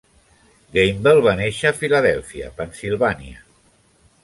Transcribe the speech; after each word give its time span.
Gambel 0.77 1.21
va 1.25 1.35
néixer 1.41 1.69
a 1.71 1.77
Filadèlfia, 1.83 2.51
Pennsilvània. 2.63 3.47